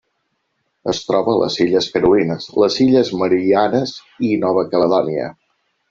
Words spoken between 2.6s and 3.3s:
les Illes